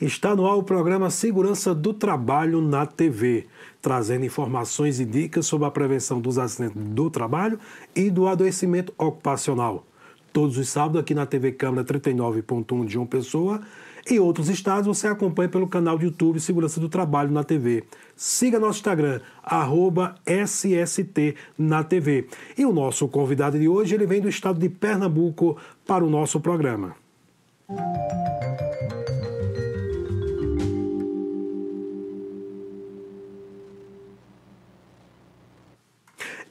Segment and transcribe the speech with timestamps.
[0.00, 3.46] Está no ar o programa Segurança do Trabalho na TV,
[3.80, 7.58] trazendo informações e dicas sobre a prevenção dos acidentes do trabalho
[7.94, 9.84] e do adoecimento ocupacional.
[10.32, 13.60] Todos os sábados aqui na TV Câmara 39.1 de João Pessoa.
[14.10, 17.84] Em outros estados, você acompanha pelo canal de YouTube Segurança do Trabalho na TV.
[18.16, 22.26] Siga nosso Instagram, arroba SST na TV.
[22.58, 25.56] E o nosso convidado de hoje, ele vem do estado de Pernambuco
[25.86, 26.96] para o nosso programa.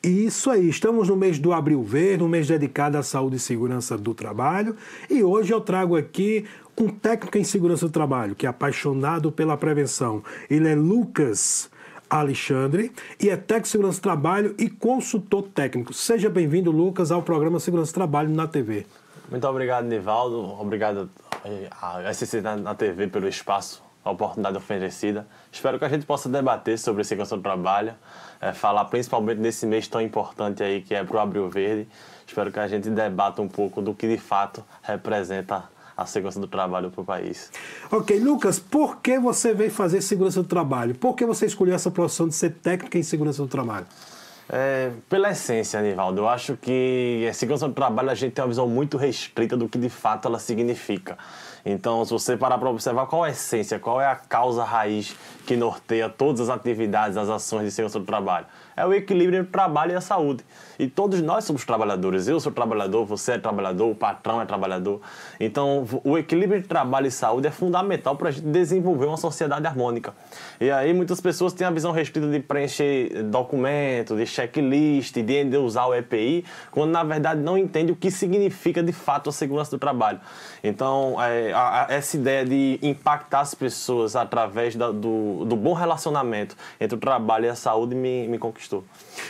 [0.06, 3.98] Isso aí, estamos no mês do Abril Verde, um mês dedicado à saúde e segurança
[3.98, 4.76] do trabalho.
[5.10, 6.46] E hoje eu trago aqui
[6.78, 10.22] um técnico em segurança do trabalho que é apaixonado pela prevenção.
[10.50, 11.72] Ele é Lucas
[12.10, 15.94] Alexandre e é técnico de segurança do trabalho e consultor técnico.
[15.94, 18.86] Seja bem-vindo, Lucas, ao programa Segurança do Trabalho na TV.
[19.32, 20.38] Muito obrigado, Nivaldo.
[20.60, 21.10] Obrigado
[21.82, 25.26] a SC na TV pelo espaço, a oportunidade oferecida.
[25.52, 27.94] Espero que a gente possa debater sobre segurança do trabalho
[28.42, 31.88] é, falar principalmente nesse mês tão importante aí que é para o Abril Verde.
[32.28, 35.64] Espero que a gente debata um pouco do que de fato representa
[35.96, 37.52] a segurança do trabalho para o país.
[37.92, 40.96] Ok, Lucas, por que você veio fazer segurança do trabalho?
[40.96, 43.86] Por que você escolheu essa profissão de ser técnica em segurança do trabalho?
[44.50, 48.50] É, pela essência, Anivaldo, eu acho que a segurança do trabalho a gente tem uma
[48.50, 51.18] visão muito restrita do que de fato ela significa.
[51.66, 55.16] Então, se você parar para observar qual é a essência, qual é a causa raiz
[55.46, 59.50] que norteia todas as atividades, as ações de segurança do trabalho, é o equilíbrio entre
[59.50, 60.44] o trabalho e a saúde.
[60.80, 62.28] E todos nós somos trabalhadores.
[62.28, 65.00] Eu sou trabalhador, você é trabalhador, o patrão é trabalhador.
[65.40, 69.66] Então, o equilíbrio entre trabalho e saúde é fundamental para a gente desenvolver uma sociedade
[69.68, 70.14] harmônica.
[70.60, 75.86] E aí, muitas pessoas têm a visão restrita de preencher documento, de checklist, de usar
[75.86, 79.80] o EPI, quando na verdade não entende o que significa de fato a segurança do
[79.80, 80.20] trabalho.
[80.64, 85.74] Então, é, a, a, essa ideia de impactar as pessoas através da, do, do bom
[85.74, 88.84] relacionamento entre o trabalho e a saúde me, me conquistou.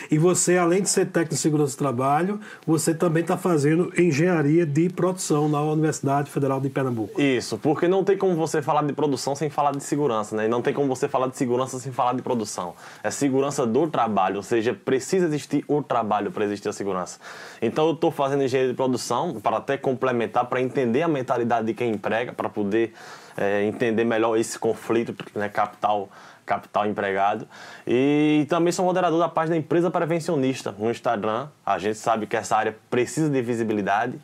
[0.09, 4.65] E você, além de ser técnico de segurança do trabalho, você também está fazendo engenharia
[4.65, 7.21] de produção na Universidade Federal de Pernambuco.
[7.21, 10.45] Isso, porque não tem como você falar de produção sem falar de segurança, né?
[10.45, 12.73] E não tem como você falar de segurança sem falar de produção.
[13.03, 17.19] É segurança do trabalho, ou seja, precisa existir o trabalho para existir a segurança.
[17.61, 21.73] Então eu estou fazendo engenharia de produção para até complementar, para entender a mentalidade de
[21.73, 22.93] quem emprega, para poder
[23.35, 26.09] é, entender melhor esse conflito né, capital
[26.45, 27.47] capital empregado.
[27.87, 31.47] E também sou moderador da página Empresa Prevencionista no Instagram.
[31.65, 34.19] A gente sabe que essa área precisa de visibilidade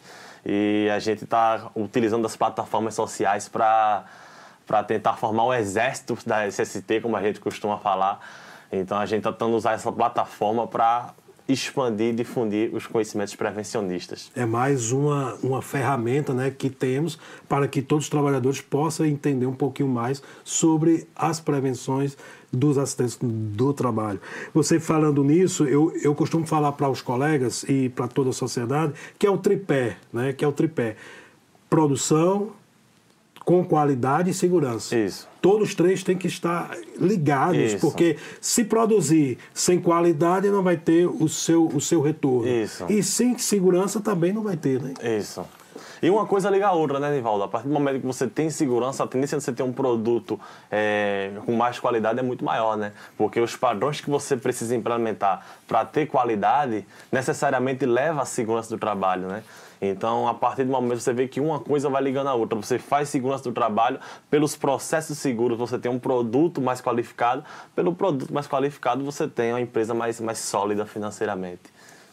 [0.45, 4.03] e a gente está utilizando as plataformas sociais para
[4.67, 8.19] para tentar formar um exército da SST, como a gente costuma falar.
[8.71, 11.11] Então a gente está tentando usar essa plataforma para
[11.49, 14.31] expandir e difundir os conhecimentos prevencionistas.
[14.35, 17.17] É mais uma, uma ferramenta né, que temos
[17.47, 22.15] para que todos os trabalhadores possam entender um pouquinho mais sobre as prevenções
[22.53, 24.21] dos acidentes do trabalho.
[24.53, 28.93] Você falando nisso, eu, eu costumo falar para os colegas e para toda a sociedade
[29.17, 30.95] que é o tripé, né, que é o tripé.
[31.67, 32.51] Produção,
[33.49, 34.95] com qualidade e segurança.
[34.95, 35.27] Isso.
[35.41, 36.69] Todos os três têm que estar
[37.01, 37.79] ligados, Isso.
[37.79, 42.47] porque se produzir sem qualidade não vai ter o seu, o seu retorno.
[42.47, 42.85] Isso.
[42.87, 44.93] E sem segurança também não vai ter, né?
[45.17, 45.43] Isso.
[45.99, 47.43] E uma coisa liga a outra, né, Nivaldo?
[47.43, 50.39] A partir do momento que você tem segurança, a tendência de você ter um produto
[50.69, 52.91] é, com mais qualidade é muito maior, né?
[53.17, 58.77] Porque os padrões que você precisa implementar para ter qualidade necessariamente leva à segurança do
[58.77, 59.43] trabalho, né?
[59.81, 62.77] Então, a partir do momento você vê que uma coisa vai ligando a outra, você
[62.77, 67.43] faz segurança do trabalho, pelos processos seguros você tem um produto mais qualificado,
[67.75, 71.61] pelo produto mais qualificado você tem uma empresa mais, mais sólida financeiramente.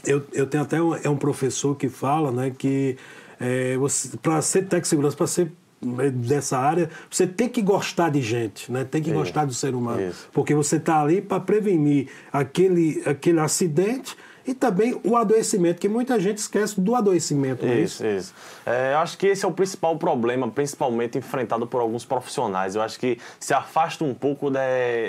[0.05, 2.97] Eu, eu tenho até um, é um professor que fala né, que
[3.41, 3.75] é,
[4.23, 5.51] para ser técnico segurança, para ser
[5.99, 8.85] é, dessa área, você tem que gostar de gente, né?
[8.85, 9.19] tem que Isso.
[9.19, 10.01] gostar do ser humano.
[10.01, 10.29] Isso.
[10.33, 14.17] Porque você está ali para prevenir aquele, aquele acidente
[14.47, 17.67] e também o adoecimento, que muita gente esquece do adoecimento.
[17.67, 18.07] É isso, isso.
[18.07, 18.35] isso.
[18.65, 22.77] É, eu acho que esse é o principal problema, principalmente enfrentado por alguns profissionais.
[22.77, 24.61] Eu acho que se afasta um pouco, da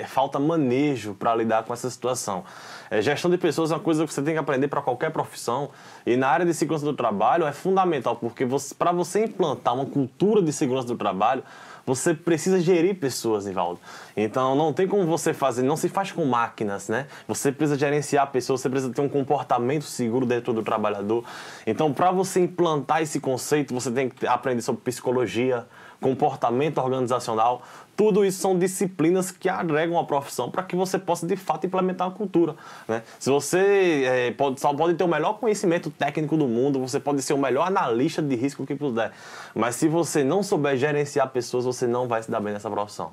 [0.08, 2.44] falta manejo para lidar com essa situação.
[2.90, 5.70] É, gestão de pessoas é uma coisa que você tem que aprender para qualquer profissão.
[6.04, 8.46] E na área de segurança do trabalho é fundamental, porque
[8.76, 11.44] para você implantar uma cultura de segurança do trabalho,
[11.88, 13.80] você precisa gerir pessoas, Nivaldo.
[14.14, 17.06] Então não tem como você fazer, não se faz com máquinas, né?
[17.26, 21.24] Você precisa gerenciar pessoas, você precisa ter um comportamento seguro dentro do trabalhador.
[21.66, 25.66] Então, para você implantar esse conceito, você tem que aprender sobre psicologia,
[25.98, 27.62] comportamento organizacional.
[27.98, 32.06] Tudo isso são disciplinas que agregam a profissão para que você possa de fato implementar
[32.06, 32.54] a cultura.
[32.86, 33.02] Né?
[33.18, 37.20] Se você é, pode, só pode ter o melhor conhecimento técnico do mundo, você pode
[37.22, 39.10] ser o melhor analista de risco que puder,
[39.52, 43.12] mas se você não souber gerenciar pessoas, você não vai se dar bem nessa profissão.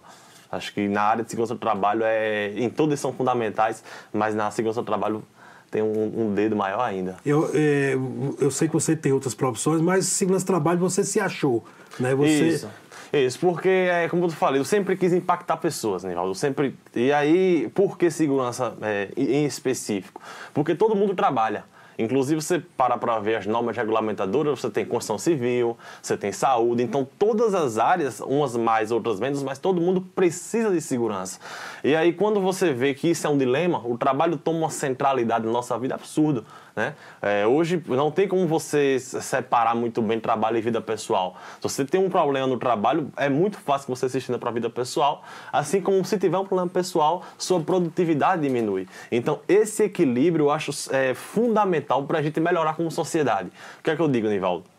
[0.51, 3.83] Acho que na área de segurança do trabalho, é, em todas são fundamentais,
[4.13, 5.23] mas na segurança do trabalho
[5.71, 7.17] tem um, um dedo maior ainda.
[7.25, 7.95] Eu, é,
[8.39, 11.65] eu sei que você tem outras profissões, mas segurança do trabalho você se achou.
[11.99, 12.13] Né?
[12.13, 12.47] Você...
[12.49, 12.69] Isso.
[13.13, 16.31] Isso, porque, é, como eu falei, eu sempre quis impactar pessoas, Nivaldo.
[16.31, 16.75] Eu sempre...
[16.93, 20.21] E aí, por que segurança é, em específico?
[20.53, 21.63] Porque todo mundo trabalha.
[21.97, 26.83] Inclusive, você para para ver as normas regulamentadoras, você tem construção civil, você tem saúde,
[26.83, 31.39] então todas as áreas, umas mais, outras menos, mas todo mundo precisa de segurança.
[31.83, 35.45] E aí, quando você vê que isso é um dilema, o trabalho toma uma centralidade
[35.45, 36.45] na nossa vida absurdo.
[36.75, 36.93] Né?
[37.21, 41.37] É, hoje não tem como você separar muito bem trabalho e vida pessoal.
[41.55, 44.53] Se você tem um problema no trabalho, é muito fácil você se estender para a
[44.53, 45.23] vida pessoal,
[45.53, 48.87] assim como se tiver um problema pessoal, sua produtividade diminui.
[49.09, 53.49] Então, esse equilíbrio eu acho é, fundamental para a gente melhorar como sociedade.
[53.79, 54.74] O que é que eu digo, Nivaldo?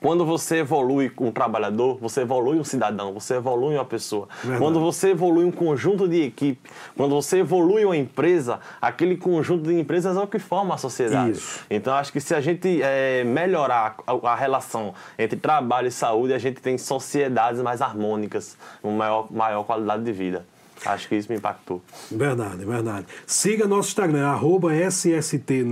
[0.00, 4.28] Quando você evolui um trabalhador, você evolui um cidadão, você evolui uma pessoa.
[4.42, 4.62] Verdade.
[4.62, 9.78] Quando você evolui um conjunto de equipe, quando você evolui uma empresa, aquele conjunto de
[9.78, 11.32] empresas é o que forma a sociedade.
[11.32, 11.64] Isso.
[11.70, 16.32] Então, acho que se a gente é, melhorar a, a, relação entre trabalho e saúde,
[16.32, 20.44] a gente tem sociedades mais harmônicas, uma maior, maior qualidade de vida.
[20.84, 21.82] Acho que isso me impactou.
[22.10, 23.06] Verdade, verdade.
[23.26, 25.64] Siga nosso Instagram, arroba SST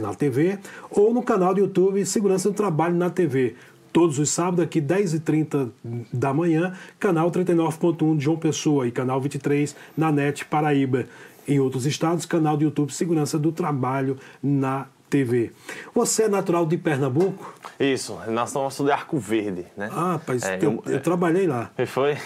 [0.00, 0.58] na TV,
[0.90, 3.54] ou no canal do YouTube Segurança do Trabalho na TV.
[3.92, 5.70] Todos os sábados, aqui 10h30
[6.12, 11.06] da manhã, canal 39.1 de João Pessoa e canal 23 na NET Paraíba.
[11.46, 15.52] Em outros estados, canal do YouTube Segurança do Trabalho na TV.
[15.94, 17.54] Você é natural de Pernambuco?
[17.78, 19.88] Isso, nós somos de Arco Verde, né?
[19.92, 21.70] Ah, rapaz, é, eu, eu, eu, trabalhei lá.
[21.86, 22.16] Foi?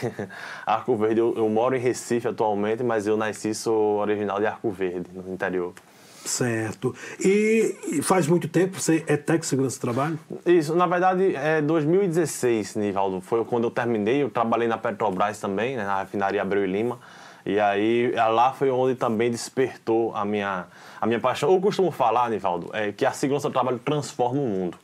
[0.65, 4.71] Arco Verde, eu, eu, moro em Recife atualmente, mas eu nasci, sou original de Arco
[4.71, 5.75] Verde, no interior.
[6.29, 6.95] Certo.
[7.19, 10.19] E faz muito tempo você é técnico de segurança do trabalho?
[10.45, 13.23] Isso, na verdade, é 2016, Nivaldo.
[13.23, 14.23] Foi quando eu terminei.
[14.23, 16.99] Eu trabalhei na Petrobras também, né, na refinaria Abreu e Lima.
[17.47, 20.67] E aí, lá foi onde também despertou a minha,
[21.01, 21.51] a minha paixão.
[21.51, 24.77] Eu costumo falar, Nivaldo, é que a segurança do trabalho transforma o mundo.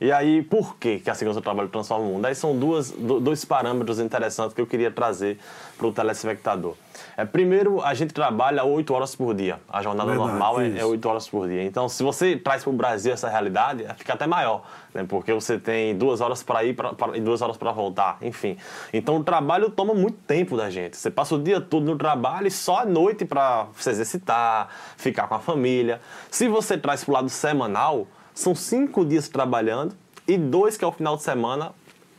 [0.00, 2.26] E aí, por que, a segurança do trabalho transforma o mundo?
[2.26, 5.38] Aí são duas, dois parâmetros interessantes que eu queria trazer
[5.76, 6.74] para o telespectador.
[7.16, 9.58] É, primeiro, a gente trabalha oito horas por dia.
[9.68, 11.64] A jornada Verdade, normal é oito horas por dia.
[11.64, 14.64] Então, se você traz para o Brasil essa realidade, fica até maior,
[14.94, 15.04] né?
[15.08, 18.56] porque você tem duas horas para ir pra, pra, e duas horas para voltar, enfim.
[18.92, 20.96] Então, o trabalho toma muito tempo da gente.
[20.96, 25.26] Você passa o dia todo no trabalho e só à noite para se exercitar, ficar
[25.26, 26.00] com a família.
[26.30, 29.96] Se você traz para o lado semanal, são cinco dias trabalhando
[30.28, 31.72] e dois que é o final de semana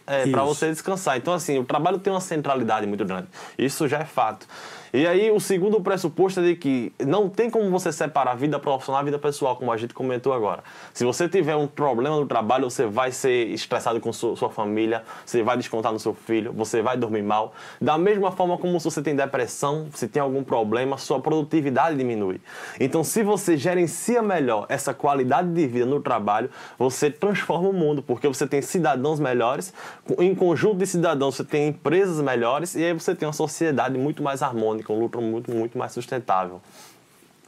[0.07, 1.15] é, para você descansar.
[1.17, 3.27] Então, assim, o trabalho tem uma centralidade muito grande.
[3.57, 4.47] Isso já é fato.
[4.93, 8.57] E aí, o segundo pressuposto é de que não tem como você separar a vida
[8.57, 10.63] profissional e a vida pessoal, como a gente comentou agora.
[10.93, 15.03] Se você tiver um problema no trabalho, você vai ser estressado com sua, sua família,
[15.25, 17.53] você vai descontar no seu filho, você vai dormir mal.
[17.81, 22.39] Da mesma forma como se você tem depressão, se tem algum problema, sua produtividade diminui.
[22.79, 26.49] Então, se você gerencia melhor essa qualidade de vida no trabalho,
[26.79, 29.73] você transforma o mundo, porque você tem cidadãos melhores,
[30.17, 34.23] em conjunto de cidadãos você tem empresas melhores e aí você tem uma sociedade muito
[34.23, 36.61] mais harmônica harmônica, um lucro muito, muito mais sustentável.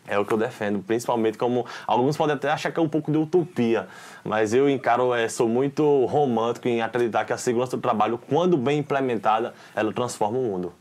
[0.07, 3.11] É o que eu defendo, principalmente como alguns podem até achar que é um pouco
[3.11, 3.87] de utopia,
[4.23, 8.57] mas eu encaro, é, sou muito romântico em acreditar que a segurança do trabalho, quando
[8.57, 10.73] bem implementada, ela transforma o mundo.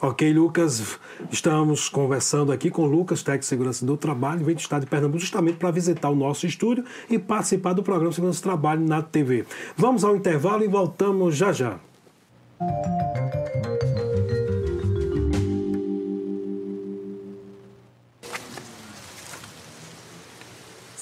[0.00, 0.98] Ok, Lucas,
[1.30, 5.18] estamos conversando aqui com Lucas, técnico de segurança do trabalho, vem do estado de Pernambuco,
[5.18, 9.44] justamente para visitar o nosso estúdio e participar do programa Segurança do Trabalho na TV.
[9.76, 11.80] Vamos ao intervalo e voltamos já já.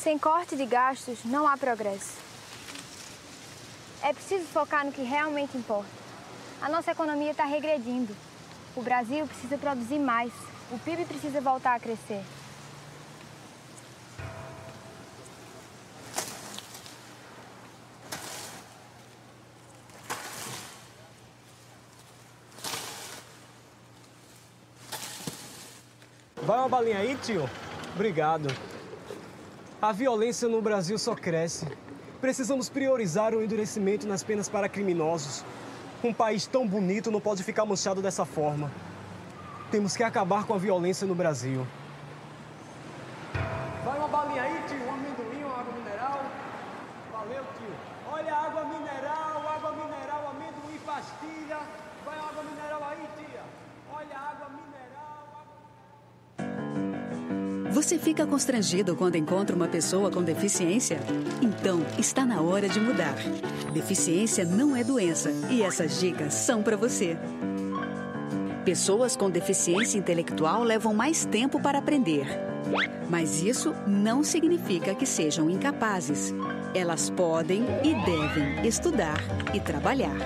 [0.07, 2.13] Sem corte de gastos, não há progresso.
[4.01, 5.91] É preciso focar no que realmente importa.
[6.63, 8.17] A nossa economia está regredindo.
[8.77, 10.33] O Brasil precisa produzir mais.
[10.71, 12.23] O PIB precisa voltar a crescer.
[26.45, 27.51] Vai uma balinha aí, tio?
[27.97, 28.76] Obrigado.
[29.81, 31.67] A violência no Brasil só cresce.
[32.19, 35.45] Precisamos priorizar o endurecimento nas penas para criminosos.
[36.03, 38.73] Um país tão bonito não pode ficar manchado dessa forma.
[39.71, 41.67] Temos que acabar com a violência no Brasil.
[57.77, 60.99] Você fica constrangido quando encontra uma pessoa com deficiência?
[61.43, 63.15] Então, está na hora de mudar.
[63.71, 67.19] Deficiência não é doença e essas dicas são para você.
[68.65, 72.27] Pessoas com deficiência intelectual levam mais tempo para aprender.
[73.11, 76.33] Mas isso não significa que sejam incapazes.
[76.75, 80.17] Elas podem e devem estudar e trabalhar.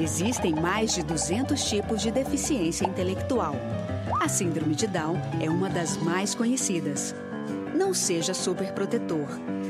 [0.00, 3.54] Existem mais de 200 tipos de deficiência intelectual.
[4.24, 7.14] A Síndrome de Down é uma das mais conhecidas.
[7.76, 9.28] Não seja superprotetor.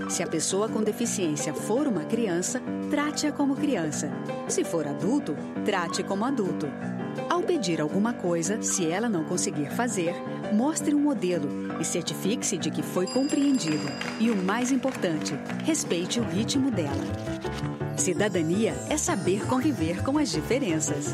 [0.09, 4.13] Se a pessoa com deficiência for uma criança, trate-a como criança.
[4.47, 5.35] Se for adulto,
[5.65, 6.69] trate como adulto.
[7.29, 10.15] Ao pedir alguma coisa, se ela não conseguir fazer,
[10.53, 11.49] mostre um modelo
[11.81, 13.89] e certifique-se de que foi compreendido.
[14.21, 17.05] E o mais importante, respeite o ritmo dela.
[17.97, 21.13] Cidadania é saber conviver com as diferenças.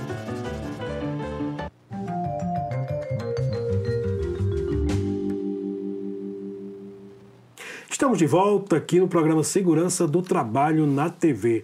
[8.00, 11.62] Estamos de volta aqui no programa Segurança do Trabalho na TV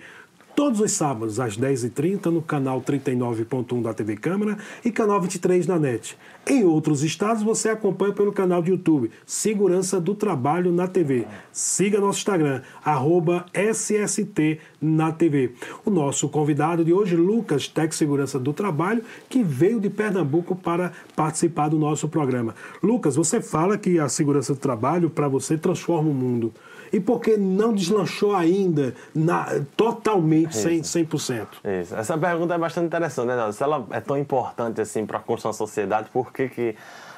[0.57, 5.79] todos os sábados às 10h30 no canal 39.1 da TV Câmara e canal 23 na
[5.79, 6.17] NET.
[6.47, 11.27] Em outros estados você acompanha pelo canal de YouTube Segurança do Trabalho na TV.
[11.53, 15.53] Siga nosso Instagram, arroba SST na TV.
[15.85, 20.91] O nosso convidado de hoje, Lucas Tec Segurança do Trabalho, que veio de Pernambuco para
[21.15, 22.55] participar do nosso programa.
[22.83, 26.55] Lucas, você fala que a segurança do trabalho para você transforma o mundo
[26.93, 30.97] e por que não deslanchou ainda na, totalmente, Isso.
[30.97, 31.47] 100%, 100%?
[31.83, 31.95] Isso.
[31.95, 35.51] Essa pergunta é bastante interessante, né, Se ela é tão importante assim para a construção
[35.51, 36.77] da sociedade, por que, que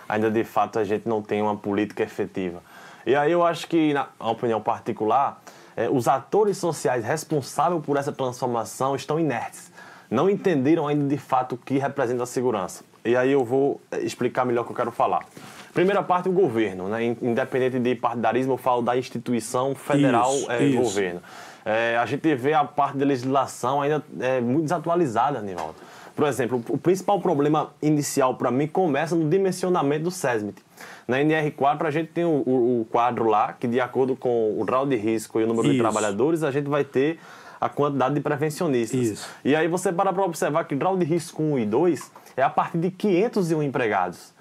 [0.08, 2.62] ainda de fato a gente não tem uma política efetiva?
[3.06, 5.40] E aí eu acho que, na opinião particular,
[5.76, 9.72] é, os atores sociais responsáveis por essa transformação estão inertes.
[10.10, 12.84] Não entenderam ainda de fato o que representa a segurança.
[13.08, 15.24] E aí eu vou é, explicar melhor o que eu quero falar.
[15.72, 17.16] Primeira parte, o governo, né?
[17.22, 20.78] Independente de partidarismo, eu falo da instituição federal isso, é, isso.
[20.78, 21.22] governo.
[21.64, 25.76] É, a gente vê a parte da legislação ainda é, muito desatualizada, Nivaldo.
[26.14, 30.60] Por exemplo, o principal problema inicial para mim começa no dimensionamento do SESMIT.
[31.06, 34.64] Na NR4 a gente tem o, o, o, quadro lá que, de acordo com o
[34.64, 35.74] grau de risco e o número Isso.
[35.74, 37.18] de trabalhadores, a gente vai ter
[37.60, 39.00] a quantidade de prevencionistas.
[39.00, 39.28] Isso.
[39.44, 42.50] E aí você para para observar que grau de risco 1 e 2 é a
[42.50, 44.38] partir de 501 empregados.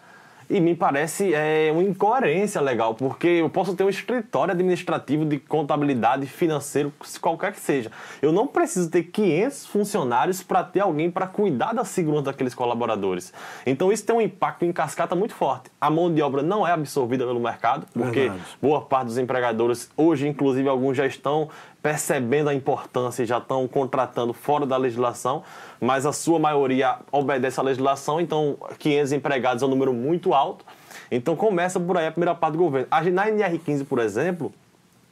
[0.49, 5.39] E me parece é, uma incoerência legal, porque eu posso ter um escritório administrativo de
[5.39, 7.91] contabilidade financeiro, qualquer que seja.
[8.21, 13.33] Eu não preciso ter 500 funcionários para ter alguém para cuidar da segurança daqueles colaboradores.
[13.65, 15.69] Então isso tem um impacto em cascata muito forte.
[15.81, 18.41] A mão de obra não é absorvida pelo mercado, porque Verdade.
[18.61, 21.49] boa parte dos empregadores, hoje inclusive alguns já estão
[21.81, 25.43] percebendo a importância e já estão contratando fora da legislação,
[25.79, 30.65] mas a sua maioria obedece à legislação, então 500 empregados é um número muito alto.
[31.09, 32.87] Então começa por aí a primeira parte do governo.
[33.13, 34.51] Na NR15, por exemplo,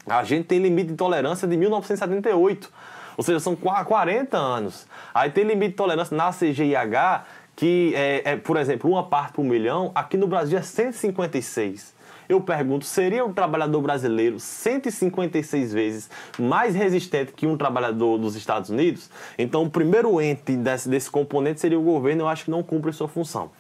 [0.05, 2.72] a gente tem limite de tolerância de 1978,
[3.17, 4.88] ou seja, são 40 anos.
[5.13, 7.24] Aí tem limite de tolerância na CGIH,
[7.55, 11.94] que é, é por exemplo, uma parte por milhão, aqui no Brasil é 156.
[12.27, 18.70] Eu pergunto, seria um trabalhador brasileiro 156 vezes mais resistente que um trabalhador dos Estados
[18.70, 19.10] Unidos?
[19.38, 22.91] Então, o primeiro ente desse, desse componente seria o governo, eu acho que não cumpre
[22.94, 23.51] sua função.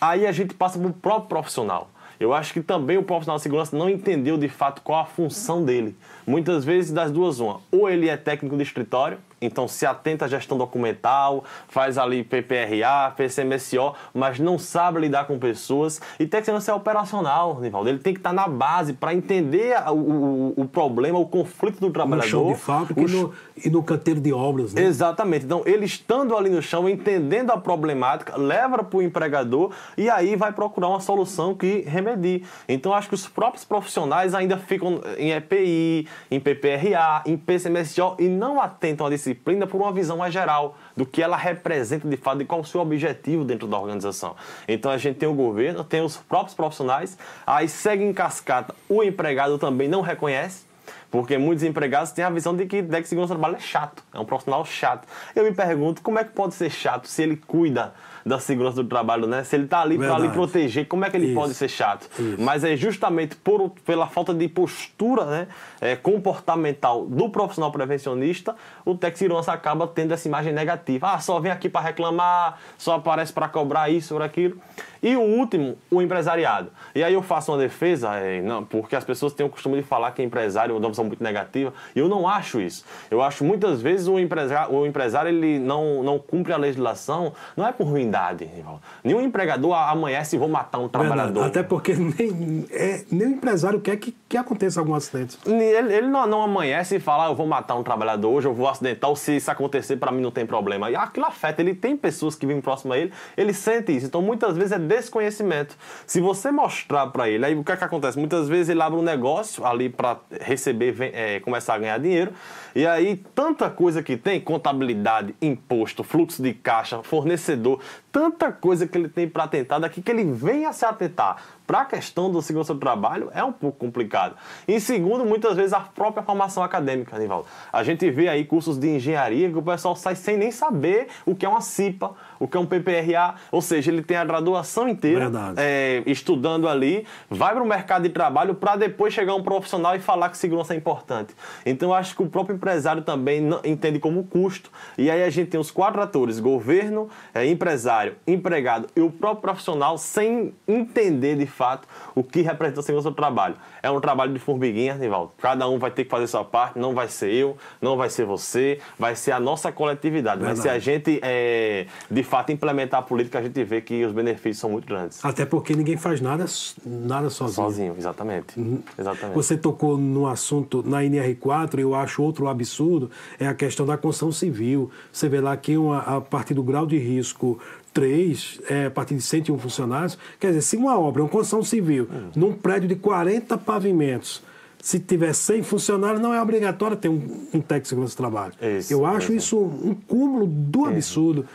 [0.00, 1.90] Aí a gente passa para o próprio profissional.
[2.18, 5.62] Eu acho que também o profissional de segurança não entendeu de fato qual a função
[5.62, 5.94] dele.
[6.26, 7.60] Muitas vezes, das duas, uma.
[7.70, 13.12] Ou ele é técnico de escritório, então se atenta à gestão documental, faz ali PPRA,
[13.16, 16.00] PCMSO, mas não sabe lidar com pessoas.
[16.18, 17.88] E tem que ser operacional, Nivaldo.
[17.88, 21.90] Ele tem que estar na base para entender o, o, o, problema, o conflito do
[21.90, 22.26] trabalhador.
[22.26, 24.72] No chão de fábrica e, no, e no canteiro de obras.
[24.72, 24.82] Né?
[24.82, 25.44] Exatamente.
[25.44, 30.34] Então, ele estando ali no chão, entendendo a problemática, leva para o empregador e aí
[30.36, 32.44] vai procurar uma solução que remedie.
[32.68, 38.28] Então, acho que os próprios profissionais ainda ficam em EPI, em PPRA, em PCMSO e
[38.28, 42.42] não atentam a disciplina por uma visão mais geral do que ela representa de fato
[42.42, 44.36] e qual o seu objetivo dentro da organização.
[44.68, 49.02] Então a gente tem o governo, tem os próprios profissionais, aí segue em cascata, o
[49.02, 50.64] empregado também não reconhece,
[51.10, 54.20] porque muitos empregados têm a visão de que DEC Segurança do Trabalho é chato, é
[54.20, 55.08] um profissional chato.
[55.34, 57.94] Eu me pergunto como é que pode ser chato se ele cuida
[58.26, 59.44] da segurança do trabalho, né?
[59.44, 61.34] Se ele está ali para ali proteger, como é que ele Isso.
[61.34, 62.08] pode ser chato?
[62.18, 62.42] Isso.
[62.42, 65.48] Mas é justamente por, pela falta de postura né,
[65.80, 71.12] é, comportamental do profissional prevencionista, o técnico segurança acaba tendo essa imagem negativa.
[71.12, 74.60] Ah, só vem aqui para reclamar, só aparece para cobrar isso ou aquilo.
[75.02, 76.70] E o último, o empresariado.
[76.92, 79.82] E aí eu faço uma defesa, é, não, porque as pessoas têm o costume de
[79.84, 82.84] falar que empresário é uma visão muito negativa, e eu não acho isso.
[83.08, 87.64] Eu acho muitas vezes o empresário, o empresário ele não, não cumpre a legislação, não
[87.64, 88.15] é por ruindade.
[88.44, 88.80] Rival.
[89.02, 91.42] Nenhum empregador amanhece e vou matar um trabalhador.
[91.42, 91.58] Verdade.
[91.58, 95.38] Até porque nem, é, nem o empresário quer que, que aconteça algum acidente.
[95.46, 98.54] Ele, ele não, não amanhece e fala, ah, eu vou matar um trabalhador hoje, eu
[98.54, 100.90] vou acidentar, ou se isso acontecer, para mim não tem problema.
[100.90, 104.06] E aquilo afeta, ele tem pessoas que vivem próximo a ele, ele sente isso.
[104.06, 105.76] Então, muitas vezes é desconhecimento.
[106.06, 108.18] Se você mostrar para ele, aí o que é que acontece?
[108.18, 112.32] Muitas vezes ele abre um negócio ali para receber, vem, é, começar a ganhar dinheiro,
[112.74, 117.80] e aí tanta coisa que tem, contabilidade, imposto, fluxo de caixa, fornecedor,
[118.16, 121.84] tanta coisa que ele tem para atentar, daqui que ele venha se atentar para a
[121.84, 124.36] questão do segurança do trabalho é um pouco complicado.
[124.66, 127.46] E segundo, muitas vezes a própria formação acadêmica, Nivaldo.
[127.70, 131.34] A gente vê aí cursos de engenharia que o pessoal sai sem nem saber o
[131.34, 134.88] que é uma CIPA, o que é um PPRA, ou seja, ele tem a graduação
[134.88, 139.94] inteira é, estudando ali, vai para o mercado de trabalho para depois chegar um profissional
[139.94, 141.34] e falar que segurança é importante.
[141.64, 144.70] Então eu acho que o próprio empresário também entende como custo.
[144.96, 149.42] E aí a gente tem os quatro atores: governo, é, empresário, empregado e o próprio
[149.42, 153.56] profissional sem entender de fato o que representa a segurança do trabalho.
[153.82, 155.32] É um trabalho de formiguinha, Nivaldo.
[155.38, 158.24] Cada um vai ter que fazer sua parte, não vai ser eu, não vai ser
[158.24, 160.40] você, vai ser a nossa coletividade.
[160.40, 160.58] Verdade.
[160.58, 164.12] Mas se a gente, é, de fato, implementar a política, a gente vê que os
[164.12, 165.24] benefícios são muito grandes.
[165.24, 166.44] Até porque ninguém faz nada,
[166.84, 167.54] nada sozinho.
[167.54, 168.58] Sozinho, exatamente.
[168.58, 168.82] Uhum.
[168.98, 169.34] exatamente.
[169.34, 174.32] Você tocou no assunto na NR4, eu acho outro absurdo, é a questão da construção
[174.32, 174.90] civil.
[175.12, 177.58] Você vê lá que uma, a partir do grau de risco
[177.96, 180.18] 3, é, a partir de 101 funcionários.
[180.38, 182.30] Quer dizer, se uma obra, uma construção civil, uhum.
[182.36, 184.42] num prédio de 40 pavimentos,
[184.86, 187.14] se tiver 100 funcionários, não é obrigatório ter um,
[187.54, 188.52] um técnico de segurança do trabalho.
[188.60, 191.46] Isso, Eu acho isso um cúmulo do absurdo.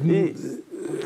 [0.00, 0.34] E...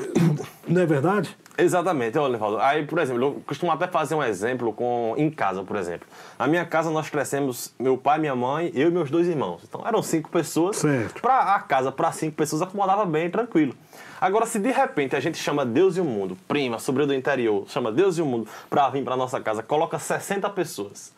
[0.67, 1.37] Não é verdade?
[1.57, 2.59] Exatamente, olha, Levaldo.
[2.59, 6.07] Aí, por exemplo, eu costumo até fazer um exemplo com em casa, por exemplo.
[6.39, 9.63] Na minha casa nós crescemos, meu pai, minha mãe, eu e meus dois irmãos.
[9.67, 10.81] Então eram cinco pessoas.
[11.21, 13.75] Para a casa, para cinco pessoas, acomodava bem, tranquilo.
[14.21, 17.65] Agora, se de repente a gente chama Deus e o mundo, prima, sobrinho do interior,
[17.69, 21.13] chama Deus e o mundo para vir para nossa casa, coloca 60 pessoas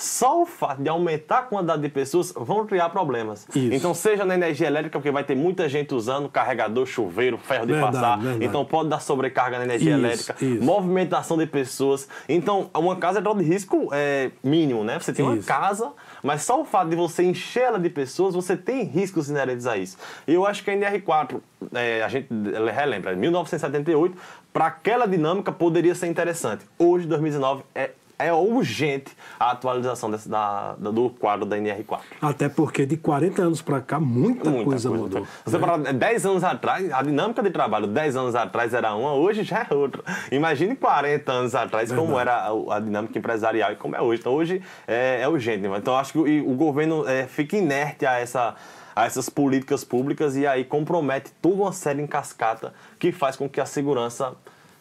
[0.00, 3.46] só o fato de aumentar a quantidade de pessoas vão criar problemas.
[3.54, 3.74] Isso.
[3.74, 7.72] Então, seja na energia elétrica, porque vai ter muita gente usando carregador, chuveiro, ferro de
[7.72, 8.18] verdade, passar.
[8.18, 8.44] Verdade.
[8.44, 10.64] Então, pode dar sobrecarga na energia isso, elétrica, isso.
[10.64, 12.08] movimentação de pessoas.
[12.28, 14.98] Então, uma casa é de risco é, mínimo, né?
[14.98, 18.56] Você tem uma casa, mas só o fato de você encher ela de pessoas, você
[18.56, 19.98] tem riscos inerentes a isso.
[20.26, 21.40] E eu acho que a NR4,
[21.74, 22.28] é, a gente
[22.74, 24.16] relembra, 1978,
[24.52, 26.64] para aquela dinâmica poderia ser interessante.
[26.78, 27.90] Hoje, 2019, é
[28.24, 32.00] é urgente a atualização desse, da, do quadro da NR4.
[32.20, 35.26] Até porque de 40 anos para cá, muita, muita coisa, coisa, mudou.
[35.44, 35.66] Você né?
[35.66, 39.66] para 10 anos atrás, a dinâmica de trabalho 10 anos atrás era uma, hoje já
[39.68, 40.02] é outra.
[40.30, 42.06] Imagine 40 anos atrás Verdade.
[42.06, 44.20] como era a, a, dinâmica empresarial e como é hoje.
[44.20, 45.66] Então hoje é, é urgente.
[45.66, 45.76] Né?
[45.78, 48.54] Então acho que o, o governo é, fica inerte a essa
[48.94, 53.48] a essas políticas públicas e aí compromete toda uma série em cascata que faz com
[53.48, 54.34] que a segurança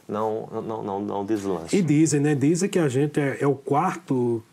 [0.10, 1.78] não, não, não, não deslanche.
[1.78, 2.34] E dizem, né?
[2.34, 4.44] Dizem que a gente é, é o quarto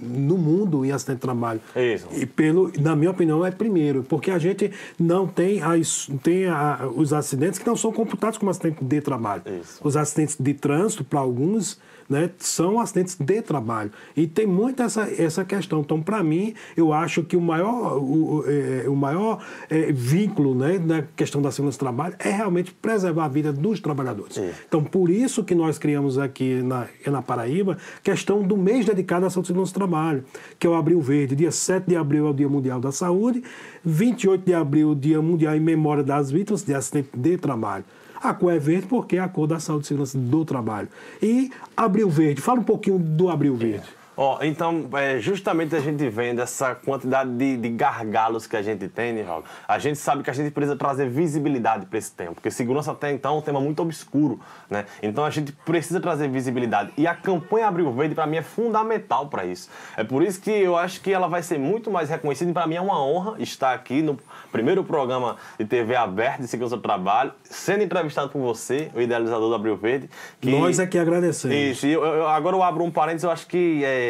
[0.00, 1.60] no mundo em acidente de trabalho.
[1.76, 2.06] Isso.
[2.12, 6.88] E pelo, na minha opinião, é primeiro, porque a gente não tem, as, tem a,
[6.94, 9.42] os acidentes que não são computados como acidente de trabalho.
[9.60, 9.80] Isso.
[9.82, 13.90] Os acidentes de trânsito, para alguns, né, são acidentes de trabalho.
[14.16, 15.80] E tem muito essa, essa questão.
[15.80, 20.78] Então, para mim, eu acho que o maior, o, é, o maior é, vínculo né,
[20.78, 24.34] na questão da segurança do trabalho é realmente preservar a vida dos trabalhadores.
[24.34, 24.50] Sim.
[24.66, 29.30] Então, por isso que nós criamos aqui na, na Paraíba questão do mês dedicado à
[29.30, 30.24] saúde e segurança do trabalho,
[30.58, 31.36] que é o Abril Verde.
[31.36, 33.42] Dia 7 de abril é o Dia Mundial da Saúde,
[33.84, 37.84] 28 de abril, Dia Mundial em Memória das Vítimas de Acidente de Trabalho.
[38.22, 40.88] A cor é verde porque é a cor da saúde e segurança do trabalho.
[41.20, 44.01] E Abril Verde, fala um pouquinho do Abril Verde.
[44.14, 48.60] Ó, oh, então, é, justamente a gente vendo essa quantidade de, de gargalos que a
[48.60, 52.32] gente tem, Nivaldo, a gente sabe que a gente precisa trazer visibilidade para esse tema,
[52.32, 54.84] porque segurança até então é um tema muito obscuro, né?
[55.02, 56.92] Então a gente precisa trazer visibilidade.
[56.96, 59.70] E a campanha Abril Verde, para mim, é fundamental para isso.
[59.96, 62.66] É por isso que eu acho que ela vai ser muito mais reconhecida e para
[62.66, 64.18] mim é uma honra estar aqui no
[64.50, 69.48] primeiro programa de TV aberto de segurança do trabalho, sendo entrevistado por você, o idealizador
[69.48, 70.10] do Abril Verde.
[70.38, 70.50] Que...
[70.50, 71.56] Nós é que agradecemos.
[71.56, 74.01] Isso, eu, eu, agora eu abro um parênteses, eu acho que é,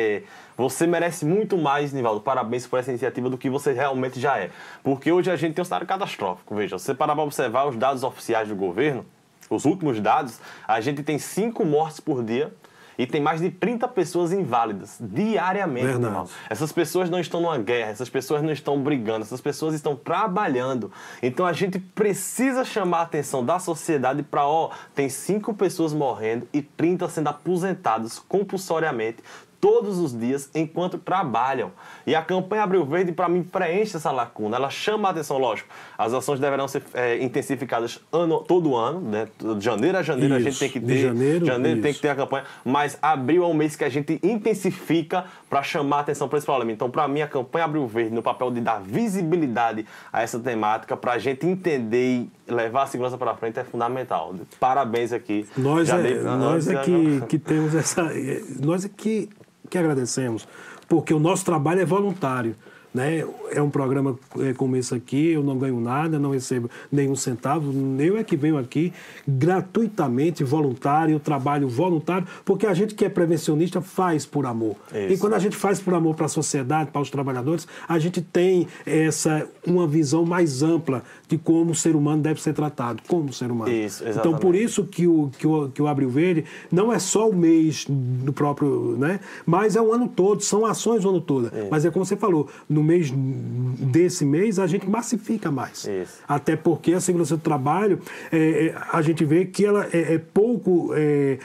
[0.57, 4.51] você merece muito mais, Nivaldo, parabéns por essa iniciativa do que você realmente já é.
[4.83, 7.77] Porque hoje a gente tem um cenário catastrófico, veja, se você parar para observar os
[7.77, 9.05] dados oficiais do governo,
[9.51, 12.53] os últimos dados, a gente tem cinco mortes por dia
[12.99, 15.87] e tem mais de 30 pessoas inválidas diariamente.
[15.87, 16.31] Verdade.
[16.49, 20.93] Essas pessoas não estão numa guerra, essas pessoas não estão brigando, essas pessoas estão trabalhando.
[21.23, 26.47] Então a gente precisa chamar a atenção da sociedade para, ó, tem cinco pessoas morrendo
[26.53, 29.23] e 30 sendo aposentados compulsoriamente
[29.63, 31.71] todos os dias enquanto trabalham.
[32.05, 34.57] E a campanha Abril Verde, para mim, preenche essa lacuna.
[34.57, 35.69] Ela chama a atenção, lógico.
[35.97, 39.29] As ações deverão ser é, intensificadas ano, todo ano, né?
[39.57, 40.49] De janeiro a janeiro Isso.
[40.49, 40.99] a gente tem que De ter.
[41.47, 42.45] janeiro, tem que ter a campanha.
[42.65, 46.47] Mas abril é um mês que a gente intensifica para chamar a atenção para esse
[46.47, 46.73] problema.
[46.73, 50.97] Então, para mim, a campanha Abril Verde, no papel de dar visibilidade a essa temática,
[50.97, 54.35] para a gente entender e levar a segurança para frente, é fundamental.
[54.59, 55.47] Parabéns aqui.
[55.57, 58.03] Nós Já é, dei- nós é já- que, que temos essa.
[58.13, 59.29] é, Nós é que,
[59.73, 60.47] que agradecemos,
[60.87, 62.55] porque o nosso trabalho é voluntário.
[62.93, 63.25] Né?
[63.51, 67.73] É um programa é, como esse aqui, eu não ganho nada, não recebo nenhum centavo.
[67.99, 68.93] Eu é que venho aqui
[69.27, 74.77] gratuitamente, voluntário, trabalho voluntário, porque a gente que é prevencionista faz por amor.
[74.89, 75.15] Isso.
[75.15, 78.21] E quando a gente faz por amor para a sociedade, para os trabalhadores, a gente
[78.21, 83.33] tem essa uma visão mais ampla de como o ser humano deve ser tratado, como
[83.33, 83.73] ser humano.
[83.73, 84.65] Isso, então, por exatamente.
[84.65, 88.35] isso que o, que, o, que o Abril Verde não é só o mês do
[88.35, 89.19] próprio, né?
[89.47, 91.51] Mas é o ano todo, são ações o ano todo.
[91.71, 95.87] Mas é como você falou, no mês desse mês a gente massifica mais.
[95.87, 96.19] Isso.
[96.29, 97.99] Até porque a segurança do trabalho,
[98.31, 100.93] é, é, a gente vê que ela é, é pouco.
[100.95, 101.39] é,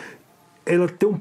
[0.66, 1.18] ela tem um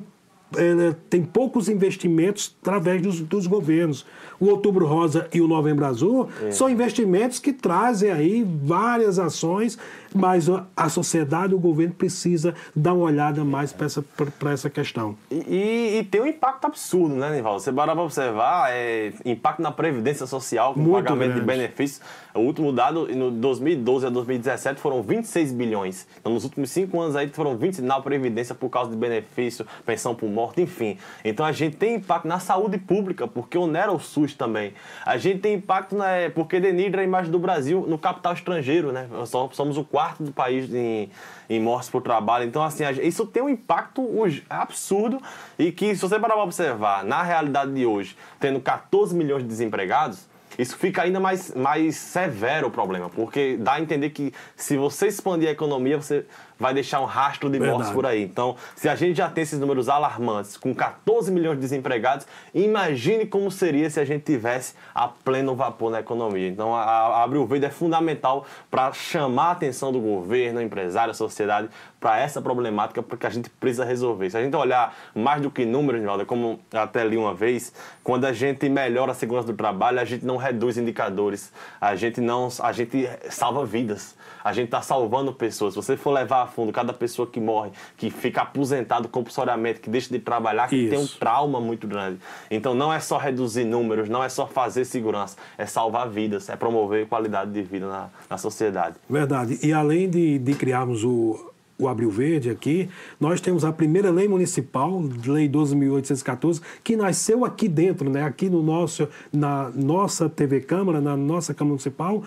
[0.56, 4.06] ela tem poucos investimentos através dos, dos governos.
[4.38, 9.78] O Outubro Rosa e o Novembro Azul são investimentos que trazem aí várias ações,
[10.16, 14.02] mas a- sociedade, o governo precisa dar uma olhada mais para essa,
[14.38, 15.16] pra essa questão.
[15.30, 17.60] E, e- tem um impacto absurdo, né, Nivaldo?
[17.60, 21.40] Você para observar, é, impacto na Previdência Social, com Muito pagamento grande.
[21.40, 22.00] de benefícios.
[22.34, 26.06] O último dado, no 2012 a 2017, foram 26 bilhões.
[26.20, 30.14] Então, nos últimos cinco anos aí, foram 20 na Previdência por causa de benefício, pensão
[30.14, 30.98] por morte, enfim.
[31.24, 34.72] Então, a gente tem impacto na saúde pública, porque onera o SUS também.
[35.04, 39.06] A gente tem impacto na, porque denigra a imagem do Brasil no capital estrangeiro, né?
[39.10, 41.10] Nós somos o quarto do país em,
[41.48, 42.44] em mortes por trabalho.
[42.44, 44.06] Então, assim, isso tem um impacto
[44.48, 45.20] absurdo
[45.58, 49.48] e que, se você parar para observar, na realidade de hoje, tendo 14 milhões de
[49.48, 54.76] desempregados, isso fica ainda mais, mais severo o problema, porque dá a entender que se
[54.76, 56.24] você expandir a economia, você
[56.58, 57.94] vai deixar um rastro de mortes Verdade.
[57.94, 58.22] por aí.
[58.22, 63.26] Então, se a gente já tem esses números alarmantes, com 14 milhões de desempregados, imagine
[63.26, 66.48] como seria se a gente tivesse a pleno vapor na economia.
[66.48, 71.68] Então, a, a Abril Verde é fundamental para chamar a atenção do governo, empresário, sociedade,
[72.00, 74.30] para essa problemática, porque a gente precisa resolver.
[74.30, 77.72] Se a gente olhar mais do que números, Nivaldo, como eu até li uma vez,
[78.04, 82.20] quando a gente melhora a segurança do trabalho, a gente não reduz indicadores, a gente
[82.20, 84.14] não, a gente salva vidas,
[84.46, 85.74] a gente está salvando pessoas.
[85.74, 89.90] Se você for levar a fundo cada pessoa que morre, que fica aposentado compulsoriamente, que
[89.90, 91.18] deixa de trabalhar, que tem um Isso.
[91.18, 92.20] trauma muito grande.
[92.48, 96.54] Então não é só reduzir números, não é só fazer segurança, é salvar vidas, é
[96.54, 98.94] promover qualidade de vida na, na sociedade.
[99.10, 99.58] Verdade.
[99.64, 104.28] E além de, de criarmos o, o Abril Verde aqui, nós temos a primeira lei
[104.28, 108.22] municipal, Lei 12.814, que nasceu aqui dentro, né?
[108.22, 112.22] aqui no nosso, na nossa TV Câmara, na nossa Câmara Municipal,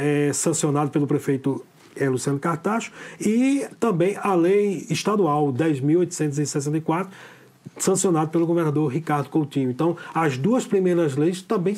[0.00, 1.64] é, sancionado pelo prefeito
[1.96, 7.08] é, Luciano Cartacho, e também a lei estadual 10.864,
[7.78, 9.70] sancionado pelo governador Ricardo Coutinho.
[9.70, 11.76] Então, as duas primeiras leis também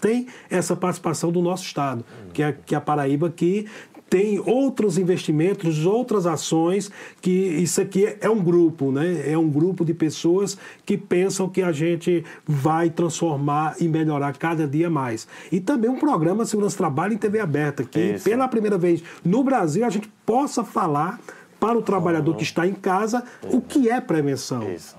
[0.00, 3.66] têm essa participação do nosso Estado, que é, que é a Paraíba, que
[4.08, 6.90] tem outros investimentos, outras ações,
[7.20, 9.30] que isso aqui é um grupo, né?
[9.30, 14.66] É um grupo de pessoas que pensam que a gente vai transformar e melhorar cada
[14.66, 15.26] dia mais.
[15.50, 18.24] E também um programa Segurança Trabalho em TV aberta, que Isso.
[18.24, 21.20] pela primeira vez no Brasil a gente possa falar
[21.58, 24.70] para o trabalhador que está em casa o que é prevenção.
[24.70, 24.96] Isso.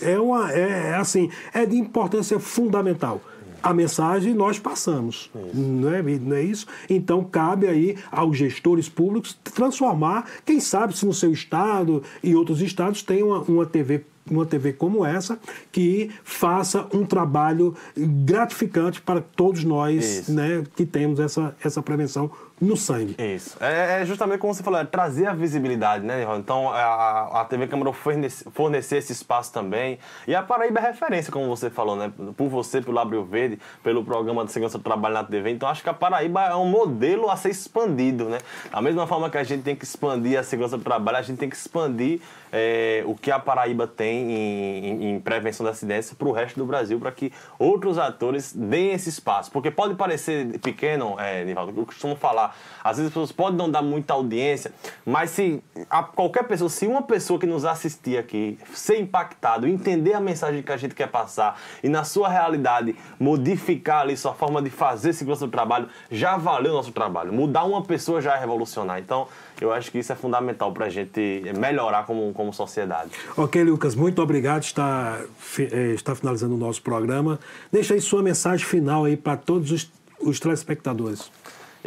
[0.00, 3.20] É, uma, é, é assim, é de importância fundamental.
[3.62, 6.66] A mensagem nós passamos, não é, não é isso?
[6.88, 12.60] Então cabe aí aos gestores públicos transformar, quem sabe se no seu estado e outros
[12.62, 15.38] estados tem uma, uma TV uma TV como essa
[15.72, 20.32] que faça um trabalho gratificante para todos nós Isso.
[20.32, 23.14] né, que temos essa, essa prevenção no sangue.
[23.18, 23.56] Isso.
[23.60, 26.26] É, é justamente como você falou, é trazer a visibilidade, né?
[26.38, 29.98] Então, a, a TV Câmara fornece, fornecer esse espaço também.
[30.26, 32.12] E a Paraíba é referência, como você falou, né?
[32.36, 35.50] Por você, pelo Abril Verde, pelo programa de segurança do trabalho na TV.
[35.50, 38.38] Então, acho que a Paraíba é um modelo a ser expandido, né?
[38.70, 41.38] Da mesma forma que a gente tem que expandir a segurança do trabalho, a gente
[41.38, 46.16] tem que expandir é, o que a Paraíba tem em, em- em prevenção da acidência
[46.16, 49.50] para o resto do Brasil, para que outros atores deem esse espaço.
[49.52, 52.47] Porque pode parecer pequeno, é, Nivaldo, eu costumo falar,
[52.82, 54.72] Às vezes as pessoas podem não dar muita audiência,
[55.04, 60.14] mas se a, qualquer pessoa, se uma pessoa que nos assistir aqui ser impactado, entender
[60.14, 64.62] a mensagem que a gente quer passar e na sua realidade modificar ali sua forma
[64.62, 67.32] de fazer segurança do trabalho, já valeu o nosso trabalho.
[67.32, 68.98] Mudar uma pessoa já é revolucionar.
[68.98, 69.26] Então,
[69.60, 73.10] eu acho que isso é fundamental para a gente melhorar como, como sociedade.
[73.36, 74.62] Ok, Lucas, muito obrigado.
[74.62, 75.20] Está,
[75.58, 77.38] eh, está finalizando o nosso programa.
[77.72, 81.30] Deixa aí sua mensagem final aí para todos os, os telespectadores.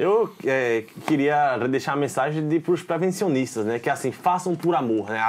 [0.01, 3.77] Eu é, queria deixar a mensagem para os prevencionistas, né?
[3.77, 5.21] Que assim, façam por amor, né?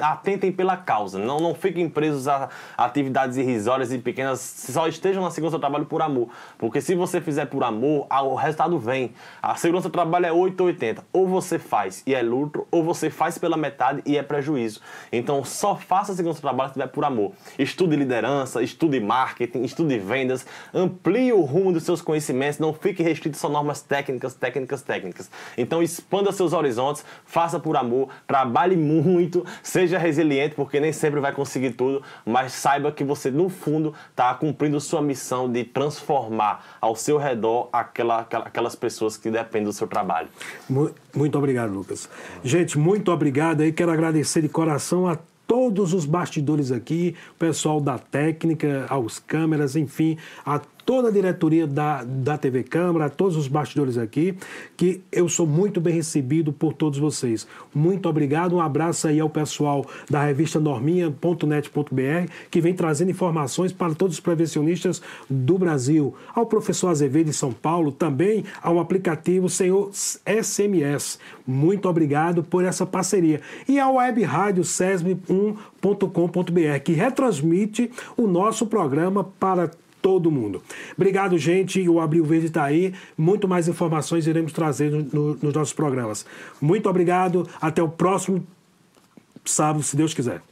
[0.00, 1.16] Atentem pela causa.
[1.16, 4.40] Não, não fiquem presos a atividades irrisórias e pequenas.
[4.40, 6.28] Só estejam na segurança do trabalho por amor.
[6.58, 9.14] Porque se você fizer por amor, o resultado vem.
[9.40, 11.04] A segurança do trabalho é 8 ou 80.
[11.12, 14.80] Ou você faz e é lucro, ou você faz pela metade e é prejuízo.
[15.12, 17.30] Então só faça a segurança do trabalho se tiver por amor.
[17.56, 23.36] Estude liderança, estude marketing, estude vendas, amplie o rumo dos seus conhecimentos, não fique restrito
[23.36, 25.30] só normas técnicas técnicas, técnicas, técnicas.
[25.56, 31.32] Então expanda seus horizontes, faça por amor, trabalhe muito, seja resiliente, porque nem sempre vai
[31.32, 36.96] conseguir tudo, mas saiba que você, no fundo, está cumprindo sua missão de transformar ao
[36.96, 40.28] seu redor aquela, aquelas pessoas que dependem do seu trabalho.
[41.14, 42.08] Muito obrigado, Lucas.
[42.42, 43.72] Gente, muito obrigado aí.
[43.72, 49.76] Quero agradecer de coração a todos os bastidores aqui, o pessoal da técnica, aos câmeras,
[49.76, 54.36] enfim, a toda a diretoria da, da TV Câmara, todos os bastidores aqui,
[54.76, 57.44] que eu sou muito bem recebido por todos vocês.
[57.74, 63.96] Muito obrigado, um abraço aí ao pessoal da revista norminha.net.br, que vem trazendo informações para
[63.96, 66.14] todos os prevencionistas do Brasil.
[66.32, 71.18] Ao professor Azevedo de São Paulo, também ao aplicativo Senhor SMS.
[71.44, 73.40] Muito obrigado por essa parceria.
[73.68, 79.68] E ao web rádio sesme1.com.br, que retransmite o nosso programa para
[80.00, 80.62] todo mundo.
[80.96, 81.88] Obrigado, gente.
[81.88, 82.94] O Abril Verde está aí.
[83.16, 86.26] Muito mais informações iremos trazer no, no, nos nossos programas.
[86.60, 87.48] Muito obrigado.
[87.60, 88.46] Até o próximo
[89.44, 90.42] sábado, se Deus quiser.